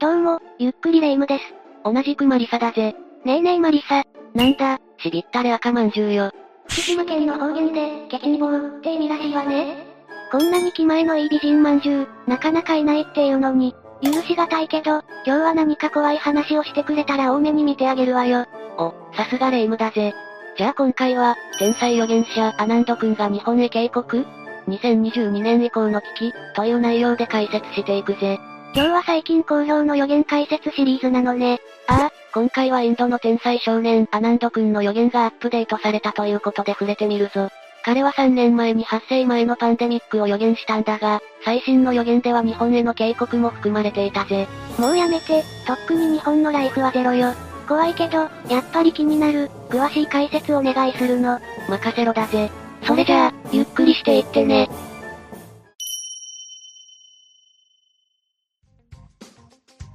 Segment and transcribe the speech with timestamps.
[0.00, 1.44] どうも、ゆっくりレ夢ムです。
[1.84, 2.96] 同じくマリサだぜ。
[3.26, 4.02] ねえねえマリサ。
[4.34, 6.30] なんだ、しびったれ赤まんじゅうよ。
[6.68, 9.84] 福島県の方言で、ケチンボーって意味らしいわね。
[10.32, 18.46] こんなに気前のいい美人まんじゅう、なかなかいないっていうのに、許しがたいけど、今日は何か怖い話をしてくれたら多めに見てあげるわよ。
[18.78, 20.14] お、さすがレ夢ムだぜ。
[20.56, 24.24] じゃあ今回は、天才予言者アナンド君が日本へ警告
[24.66, 28.38] ?2022 年以降の危機、という内容で解説していくぜ。
[28.72, 31.60] 今日は最近好評の予言解説シリーズなのね。
[31.88, 37.48] ああ、今回はインドの天才少年アナンド君の予言がアップデートされたということで触れてみるぞ。
[37.84, 44.46] 彼は3年前に発生前のパンデミックを予言したんだが、最新の予言では日本への警告も含まれていたぜ。
[44.78, 47.32] もうやめて、とっくに日本のライフはゼロよ。
[47.66, 51.40] 怖いけど、やっぱり気になる、詳しい解説お願いするの。
[51.68, 52.50] 任せろだぜ。
[52.84, 54.68] それじゃあ、ゆっくりしていってね。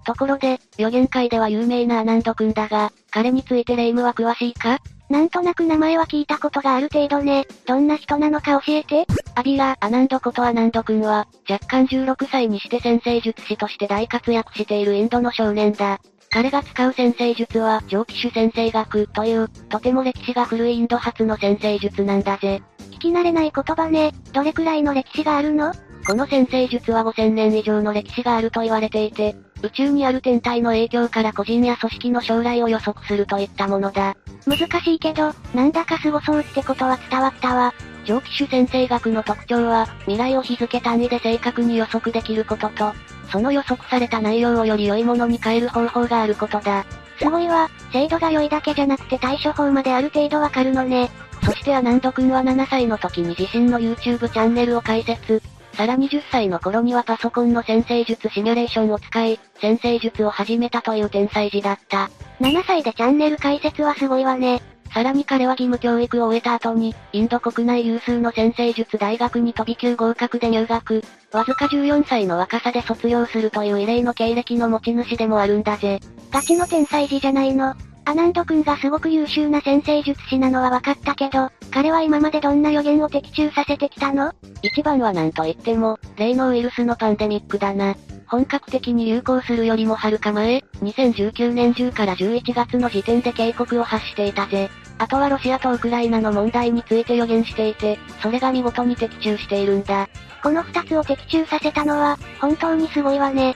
[0.05, 4.79] ところで、予言界では有名なアナンド君だが、彼についてレイムは詳しいか？
[5.09, 7.45] なんとなく名前は聞いたことがある程度ね。
[7.67, 9.05] どんな人なのか教えて。
[9.35, 15.99] アビラ・アナンドことアナンド君は、若干16歳にして先生術師として大活躍しているインドの少年だ。
[16.31, 22.63] 彼が使う先生術は、蒸気種先生学という、とても歴史が古いインド初の先生術なんだぜ。
[22.91, 24.11] 聞き慣れない言葉ね。
[24.33, 25.71] どれくらいの歴史があるの？
[26.05, 34.15] この先生術は5000年以上の歴史があると言われていて、宇宙にある天体の影響から個人や組織の将来を予測するといったものだ。
[34.45, 37.73] 難しいけど、なんだか凄そうってことは伝わったわ。
[38.05, 42.93] 蒸気種先生学の特徴は、未来を日付単位で正確に予測できることと、
[43.31, 46.85] その予測された内容をより良いものに変える方法があることだ。
[47.17, 51.09] すごいわ、精度が良いだけじゃなくて対処法まである程度わかるのね。
[51.43, 55.41] そしてアナンド君は7歳の時に自身の YouTube チャンネルを開設。
[55.75, 62.09] さらに10歳の頃にはパソコンの先生術シミュレーションを使い、先生術を始めたという天才児だった。
[62.39, 64.61] 7歳でチャンネル開設はすごいわね。
[64.93, 71.03] さらに彼は義務教育を終えた後に、インド国内有数の先生術大学に飛び級合格で入学。
[71.33, 75.99] わずか14歳の若さで卒業するという異例の経歴の持ち主でもあるんだぜ。
[76.31, 77.75] ガチの天才児じゃないの。
[78.07, 84.31] アナンド君がすごく優秀な先生術師なのは分かったけど、彼は今までどんな予言を的中させてきたの？
[84.61, 87.95] 一番は何と言っても、例のウイルスのパンデミックだな。
[88.27, 94.69] 本格的に流行するよりもはるか前、2019年10から11月の時点で警告を発していたぜ。
[94.97, 100.09] あとはロシアとウクライナの問題について予言していて、それが見事に的中しているんだ。
[100.43, 103.55] この二つを的中させたのは、本当にすごいわね。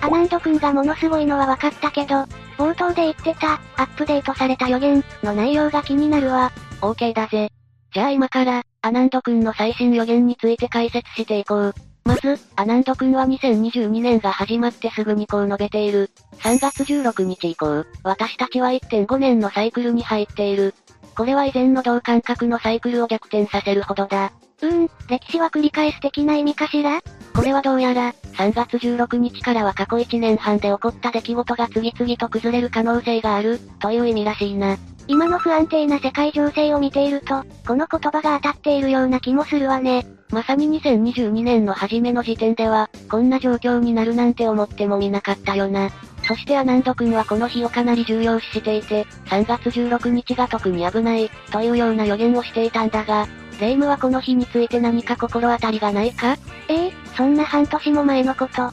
[0.00, 2.24] アナンド君がものすごいのは分かったけど、
[2.56, 6.52] 冒頭で言ってた、アップデートされた予言の内容が気になるわ。
[6.80, 7.50] OK だぜ。
[7.92, 11.74] じゃあ今から、アナンド君の最新予言について解説していこう。
[12.04, 16.10] まず、アナンド君は2022年が始まってすぐにこう述べている。
[16.38, 20.74] 3月16日以降、私たちは1.5年のサイクルに入っている。
[21.16, 24.32] これは以前の同感覚のサイクルを逆転させるほどだ。
[24.60, 27.00] うーん、歴史は繰り返す的な意味かしら？
[27.34, 34.76] これはどうやら、3月16日からは過去1年半で起こった出来事が次々と崩れる可能性がある、という意味らしいな。
[35.06, 40.06] 今の不安定な世界情勢を見ていると、この言葉が当たっているような気もするわね。
[40.30, 45.90] まさに2022年の初めの時点では、こんな状況になるなんて思ってもみなかったよな。
[46.26, 53.26] そしてアナンド君はこの日をかなり重要視していて、3月16日が特に危ない、というような予言をしていたんだが、
[53.60, 56.36] レイムはこの日について何か心当たりがないか？
[56.68, 58.62] ええそんな半年も前のこと。
[58.62, 58.72] あ、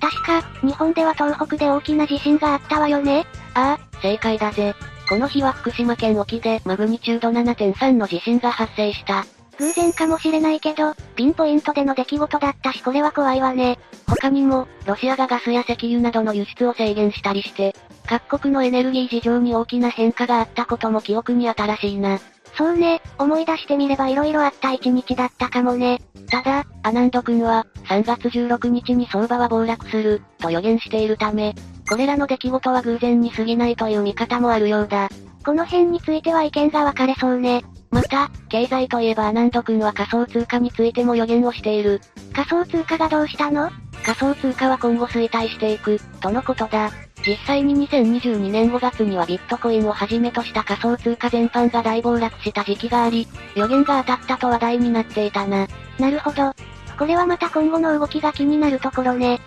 [0.00, 3.24] 確か、日本では東北で大きな地震があったわよね。
[3.54, 4.74] ああ、正解だぜ。
[5.08, 9.24] この日は福島県沖でマグニチュード7.3の地震が発生した。
[9.58, 13.78] 偶然かもしれないけど、ピンポイントでの出来事だったしこれは怖いわね。
[14.08, 17.76] 他にも、ロシアがガスや石油などの輸出を制限したりして、
[18.06, 22.18] 各国のエネルギー事情に大きな変化があったことも記憶に新しいな。
[22.56, 26.00] そうね、思い出してみれば色々あった一日だったかもね。
[26.30, 31.54] ただ、アナンド君は、3月16日に相場は暴落する、と予言しているため、
[31.88, 35.08] これらの出来事は偶然に過ぎないという見方もあるようだ。
[35.44, 37.62] この辺については意見が分かれそうね。
[37.90, 42.00] また、経済といえばアナンド君は仮想通貨についても予言をしている。
[42.32, 43.70] 仮想通貨がどうしたの？
[44.04, 46.90] 仮想通貨は今後衰退していく、とのことだ。
[47.26, 55.66] 実際に2022年5月にはビットコインをはじめとした仮想通貨全般が大暴落した時期があり、予言が当たったと話題になっていたな。
[55.98, 56.52] なるほど。
[56.98, 59.40] これはまた今後の動きが気になるところね。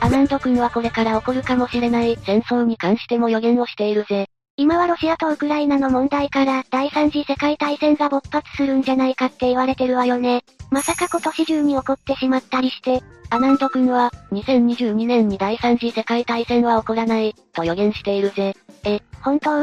[0.00, 4.28] アナンド君はこれから起こるかもしれない戦争に関しても予言をしているぜ。
[4.60, 10.44] 今はロシアとウクライナの問題から第三次世界大戦が勃発するんじゃないかって言われてるわよね。
[10.70, 13.02] まさか今年中に起こってしまったりして。
[13.30, 18.54] アナンド君は、2022年に第三次世界大戦は起こらない、と予言しているぜ。
[18.84, 19.60] え、本当？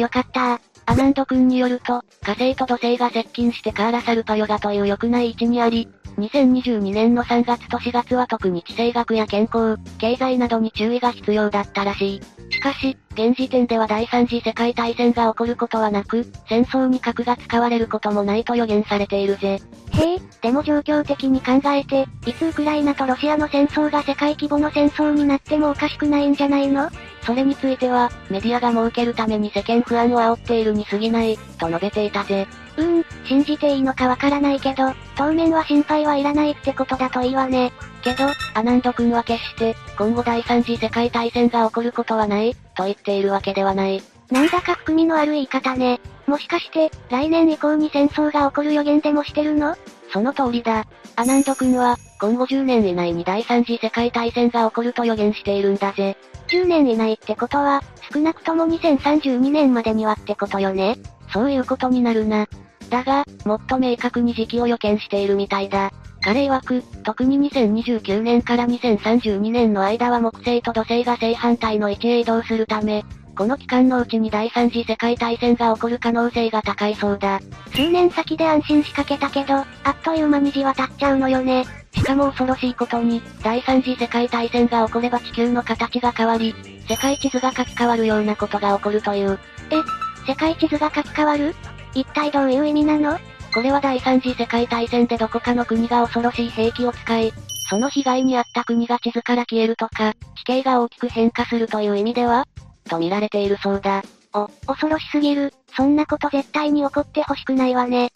[0.00, 5.88] よかったアナンド君によると、火星と土星が接近してカーラサルパヨガという良くない位置にあり、
[6.18, 12.20] 2022年の3月と4月は特に地政学や健康、経済などに注意が必要だったらしい。
[12.66, 19.60] しかし、現時点では第三次世界大戦が起こることはなく、戦争に核が使われることもないと予言されているぜ。
[19.92, 26.90] へえ、でも状況的に考えて、いつウクライナとロシアの戦争が世界規模の戦争になってもおかしくないんじゃないの？
[27.26, 32.46] それについては、メディアが儲けるために世間不安を煽っているに過ぎない、と述べていたぜ。
[32.76, 37.72] うーん、信じていいのかわからないけど、当面は心配はいらないってことだといいわね。
[38.02, 44.00] けど、アナンド君は決して、今後第三次世界大戦が起こることはない、と言っているわけではない。
[44.30, 46.00] なんだか含みのある言い方ね。
[46.26, 49.76] もしかして、来年以降に戦争が起こる予言でもしてるの？
[50.12, 50.86] その通りだ。
[51.16, 56.16] アナンド君は、今後10年以内に第三次世界大戦が起こると予言しているんだぜ。
[56.48, 57.82] 10年以内ってことは、
[58.12, 60.96] 少なくとも2032年までにはってことよね。
[61.32, 62.46] そういうことになるな。
[62.88, 65.90] だが、もっと明確に時期を予見しているみたいだ。
[66.22, 73.04] 彼曰く、特に2029年から2032年の間は木星と土星が正反対の位置へ移動するため、
[73.36, 77.40] この期間のうちに第三次世界大戦が起こる可能性が高いそうだ。
[77.74, 81.64] 数年先で安心しかけたけど、あっという間にじわたっちゃうのよね。
[82.06, 86.54] しかも恐ろしいことに、第三次世界大戦が起これば地球の形が変わり、
[86.88, 89.40] 世界地図が書き換わるようなことが起こるという。
[89.70, 89.82] え、
[90.24, 91.52] 世界地図が書き換わる？
[91.94, 93.18] 一体どういう意味なの？
[93.52, 97.32] これは第三次世界大戦でどこかの国が恐ろしい兵器を使い、
[97.68, 102.46] その被害に遭った国が地図から消えるとか、地形が大きく変化するという意味では
[102.88, 104.04] と見られているそうだ。
[104.32, 105.52] お、恐ろしすぎる。
[105.76, 108.12] そんなこと絶対に起こってほしくないわね。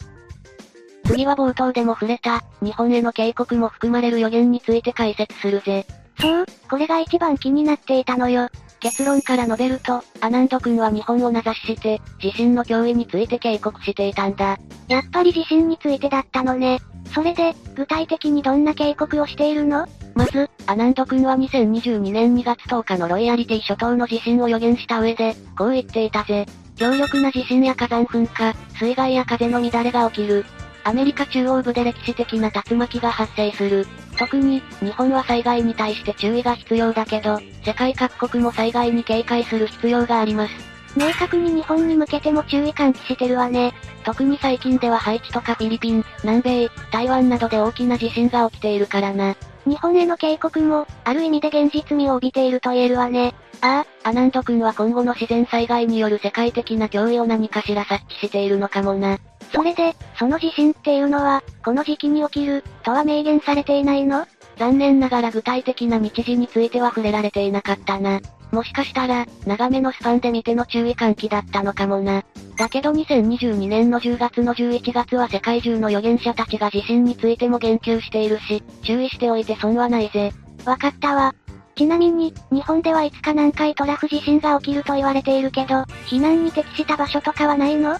[1.11, 5.85] 次は冒頭でも触れた、日本への警告も含まれる予言について解説するぜ。
[6.19, 8.49] そう、これが一番気になっていたのよ。
[8.79, 14.57] 結論から述べると、アナンド君は日本を名指しして、地震の脅威について警告していたんだ。
[14.87, 16.79] やっぱり地震についてだったのね。
[17.13, 19.87] それで、具体的にどんな警告をしているの？
[20.15, 26.45] まず、アナンド君は2022年2月10日のロイヤリティ諸島の地震を予言した上で、こう言っていたぜ。
[26.75, 30.45] 強力な地震や火山噴火、水害や風の乱れが起きる。
[30.83, 33.87] アメリカ中央部で歴史的な竜巻が発生する。
[34.17, 40.71] 特に、日本は災害に対して注意が必要だけど、世界各国も災害に警戒する必要があります。
[40.97, 43.73] 明確に日本に向けても注意喚起してるわね。
[44.03, 49.35] 特に最近ではハイチとかフィリピン、南米、台湾などで大きな地震が起きているからな。
[49.65, 53.33] 日本への警告も、ある意味で現実味を帯びていると言えるわね。
[53.61, 59.19] ああ、アナンド君は今後の自然災害による世界的な脅威を何かしら察知しているのかもな。
[59.53, 64.25] それで、その地震っていうのは、この時期に起きる、とは明言されていないの？
[64.57, 68.19] 残念ながら具体的な日時については触れられていなかったな。
[68.51, 72.23] もしかしたら、長めのスパンで見ての注意喚起だったのかもな。
[72.57, 80.31] だけど2022年の10月の11月は世界中の預言者たちが地震についても言及しているし、注意しておいて損はないぜ。
[80.65, 81.33] わかったわ。
[81.75, 87.97] ちなみに、日本ではいつか何回トラフ地震が起きると言われているけど、避難に適した場所とかはないの？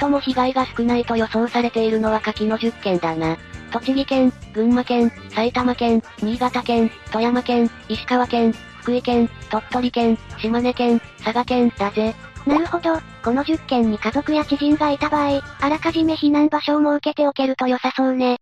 [0.00, 3.36] 最も被害が少ないと予想されているのは柿の10県だな。
[3.70, 12.14] 栃木県、群馬県、埼玉県、新潟県、富山県、石川県、福井県、鳥取県、島根県、佐賀県だぜ。
[12.46, 18.38] なるほど、この10県に家族や知人がいた場合、あらかじめ避難場所を設けておけると良さそうね。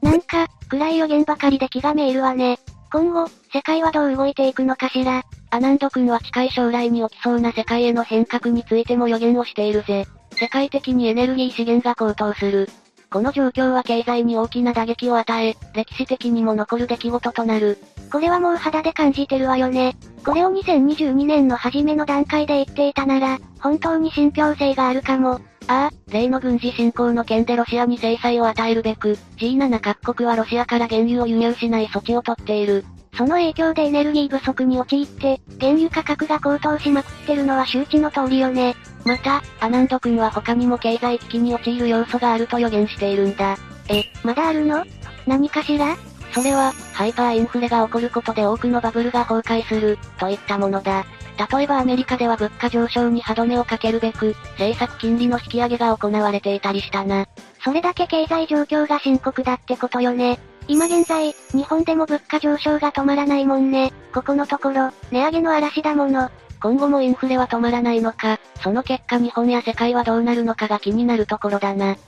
[0.00, 2.58] なんか、暗い予言ばかりで気がめいるわね。
[2.92, 5.22] 今後、世界はどう動いていくのかしら。
[5.50, 10.06] アナンド君は近い将来に起きそうな世界への変革についても予言をしているぜ。
[10.32, 12.68] 世界的にエネルギー資源が高騰する。
[13.14, 17.78] この状況は経済に大きな打撃を与え、歴史的にも残る出来事となる。
[18.10, 19.94] これはもう肌で感じてるわよね。
[20.24, 25.40] これを2022年の初めの段階で言っていたなら、本当に信憑性があるかも。
[25.68, 32.84] ああ、例の軍事侵攻の件でロシアに制裁を与えるべく、G7 各国はロシアから原油を輸入しない措置を取っている。
[33.16, 38.74] その影響でエネルギー不足に陥って、原油価格が高騰しまくってるのは周知の通りよね。
[39.04, 43.56] また、アナンド君は他にも経済危機に陥る要素があると予言しているんだ。
[43.88, 44.84] え、まだあるの？
[45.26, 45.96] 何かしら？
[46.32, 51.04] それは、ハイパーインフレが起こることで多くのバブルが崩壊する、といったものだ。
[51.52, 57.26] 例えばアメリカでは物価上昇に歯止めをかけるべく、政策金利の引き上げが行われていたりしたな。
[57.62, 60.38] それだけ経済状況が深刻だってことよね。
[60.66, 63.92] 今現在、日本でも物価上昇が止まらないもんね。
[64.14, 66.30] ここのところ、値上げの嵐だもの。
[66.64, 71.98] 今後もインフレは止まらないのか、その結果日本や世界はどうなるのかが気になるところだな。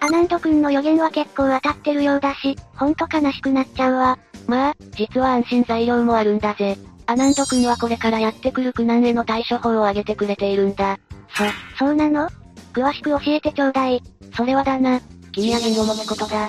[0.00, 4.18] アナンド君の予言は結構当たってるようだし、ほんと悲しくなっちゃうわ。
[4.46, 6.78] まあ、実は安心材料もあるんだぜ。
[7.04, 10.98] アナンド君はこれからやってくる苦難への対処法を挙げてくれているんだ。
[11.76, 12.30] そ、そうなの？
[12.72, 14.02] 詳しく教えてちょうだい。
[14.34, 15.02] それはだな、
[15.32, 16.48] 金や銀を持つことだ。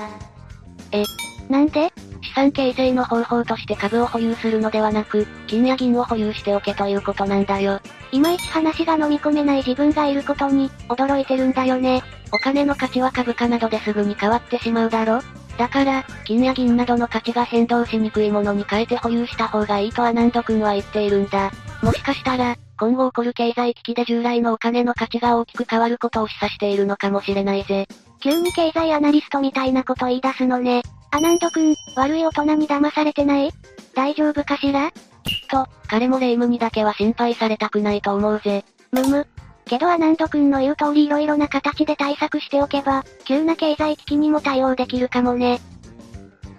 [0.94, 1.03] え、
[1.50, 1.92] なんで？
[2.22, 7.80] 資産形成の方法として株を保有するのではなく、金や銀を保有しておけということなんだよ。
[8.12, 12.04] いまいち話が飲み込めない自分がいることに、驚いてるんだよね。
[12.32, 15.20] お金の価値は株価などですぐに変わってしまうだろ
[15.58, 21.52] だから、金や銀などの価値が変動しにくいものに変えて保有した方がいいとアナンド君は言っているんだ。
[21.84, 27.88] もしかしたら、今後起こる経済危機で従来のお金の価値が大きく変わることを示唆しているのかもしれないぜ。
[28.22, 30.84] 急に経済アナリストみたいなこと言い出すのね。
[31.13, 33.51] アナンド君、悪い大人に騙されてない？
[33.94, 34.91] 大丈夫かしら？
[34.91, 38.63] きっと、彼も霊夢にだけは心配されたくないと思うぜ。
[38.91, 39.27] むむ。
[39.65, 45.60] けどアナンド君の言う通り色々な形で対策しておけば、急な経済危機にも対応できるかもね。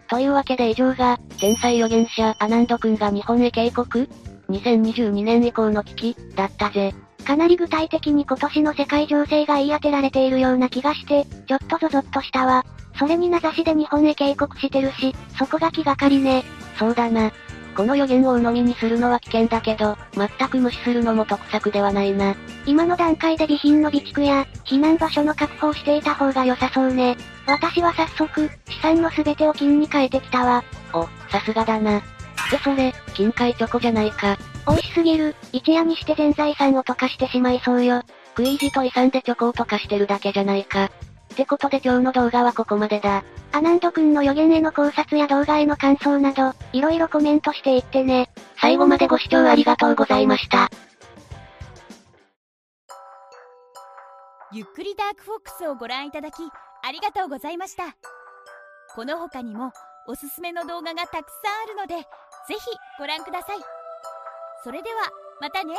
[0.08, 4.06] というわけで以上が、天才預言者アナンド君が日本へ警告
[4.50, 6.94] ?2022 年以降の危機、だったぜ。
[7.24, 12.66] かなり具体的に今年の世界情勢が言い当てられているような気がして、ちょっとゾゾッとしたわ。
[12.98, 16.44] それに名指しで日本へ警告してるし、そこが気がかりね。
[16.78, 17.32] そうだな。
[17.74, 22.34] この予言を鵜呑みにするのは危険だけど、全く無視するのも得策ではないな。
[22.66, 27.16] 今の段階で備品の備蓄や、避難場所の確保をしていた方が良さそうね。
[27.46, 30.62] 私は早速、資産の全てを金に変えてきたわ。
[30.92, 31.98] お、さすがだな。
[31.98, 32.02] っ
[32.50, 34.36] てそれ、金塊チョコじゃないか。
[34.68, 38.02] 美味しすぎる、一夜にして全財産を溶かしてしまいそうよ。
[38.36, 40.90] 食い意地と遺産でチョコを溶かしてるだけじゃないか。
[41.32, 43.24] ってことで今日の動画はここまでだ。
[43.52, 48.30] アナンド君の予言への考察や動画への感想など、いろいろコメントしていってね。
[48.60, 50.70] 最後までご視聴ありがとうございました。
[54.54, 56.34] ゆっくりダークフォックスをご覧いただき
[56.82, 57.96] ありがとうございました
[58.94, 59.72] この他にも
[60.06, 61.22] おすすめの動画がたくさん
[61.64, 62.04] あるのでぜ
[62.48, 62.60] ひ
[62.98, 63.56] ご覧ください
[64.62, 65.08] それでは
[65.40, 65.74] またね